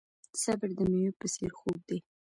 [0.43, 1.99] صبر د میوې په څیر خوږ دی.